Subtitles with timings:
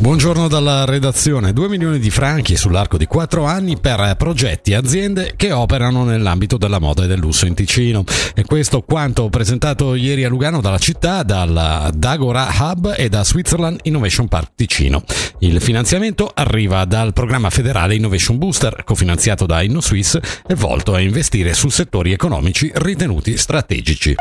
[0.00, 1.52] Buongiorno dalla redazione.
[1.52, 6.56] 2 milioni di franchi sull'arco di 4 anni per progetti e aziende che operano nell'ambito
[6.56, 8.04] della moda e del lusso in Ticino.
[8.32, 13.80] E questo quanto presentato ieri a Lugano dalla città, dal Dagora Hub e da Switzerland
[13.82, 15.02] Innovation Park Ticino.
[15.40, 21.54] Il finanziamento arriva dal programma federale Innovation Booster, cofinanziato da InnoSwiss e volto a investire
[21.54, 24.14] su settori economici ritenuti strategici.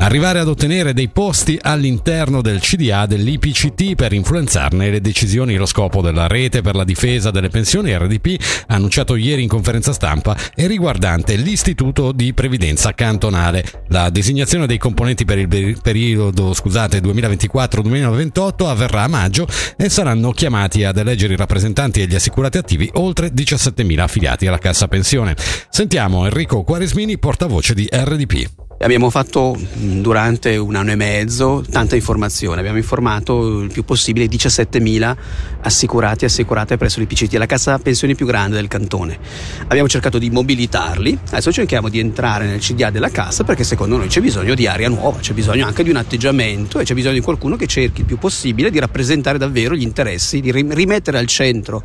[0.00, 5.56] Arrivare ad ottenere dei posti all'interno del CDA dell'IPCT per influenzarne le decisioni.
[5.56, 10.36] Lo scopo della rete per la difesa delle pensioni RDP, annunciato ieri in conferenza stampa,
[10.54, 13.64] è riguardante l'Istituto di Previdenza Cantonale.
[13.88, 20.96] La designazione dei componenti per il periodo 2024-2028 avverrà a maggio e saranno chiamati ad
[20.96, 25.36] eleggere i rappresentanti degli assicurati attivi oltre 17.000 affiliati alla Cassa Pensione.
[25.68, 28.67] Sentiamo Enrico Quaresmini, portavoce di RDP.
[28.80, 35.16] Abbiamo fatto durante un anno e mezzo tanta informazione, abbiamo informato il più possibile 17.000
[35.62, 39.18] assicurati e assicurate presso l'IPCT, la cassa pensioni più grande del cantone.
[39.66, 44.06] Abbiamo cercato di mobilitarli, adesso cerchiamo di entrare nel CDA della cassa perché secondo noi
[44.06, 47.20] c'è bisogno di aria nuova, c'è bisogno anche di un atteggiamento e c'è bisogno di
[47.20, 51.82] qualcuno che cerchi il più possibile di rappresentare davvero gli interessi, di rimettere al centro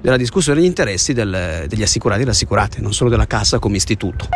[0.00, 3.76] della discussione gli interessi del, degli assicurati e delle assicurate, non solo della cassa come
[3.76, 4.26] istituto.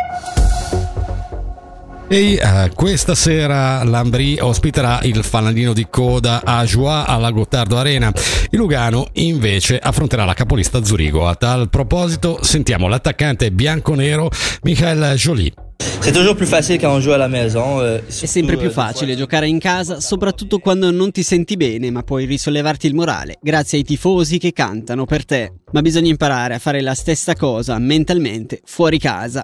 [2.09, 8.13] E uh, questa sera l'Ambri ospiterà il fanalino di coda a Joie alla Gottardo Arena.
[8.49, 11.27] Il Lugano invece affronterà la capolista Zurigo.
[11.27, 14.29] A tal proposito sentiamo l'attaccante bianco-nero
[14.61, 15.51] Michael Jolie.
[15.99, 17.81] C'est toujours plus facile quand on joue à la maison.
[17.81, 21.91] Euh, È sempre più euh, facile giocare in casa, soprattutto quando non ti senti bene,
[21.91, 25.51] ma puoi risollevarti il morale, grazie ai tifosi che cantano per te.
[25.73, 29.43] Ma bisogna imparare a fare la stessa cosa mentalmente fuori casa.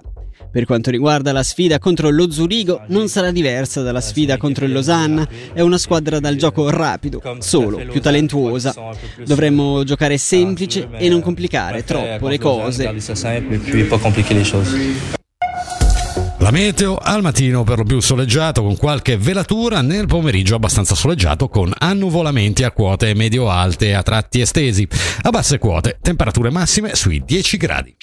[0.54, 4.72] Per quanto riguarda la sfida contro lo Zurigo, non sarà diversa dalla sfida contro il
[4.72, 8.72] Losanna, è una squadra dal gioco rapido, solo più talentuosa.
[9.26, 12.94] Dovremmo giocare semplice e non complicare troppo le cose.
[16.38, 21.48] La meteo al mattino per lo più soleggiato con qualche velatura, nel pomeriggio abbastanza soleggiato
[21.48, 24.86] con annuvolamenti a quote medio-alte a tratti estesi.
[25.22, 27.96] A basse quote, temperature massime sui 10 gradi.